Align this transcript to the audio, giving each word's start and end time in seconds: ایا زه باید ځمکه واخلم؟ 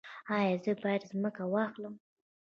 ایا 0.35 0.55
زه 0.63 0.71
باید 0.81 1.01
ځمکه 1.11 1.43
واخلم؟ 1.53 1.95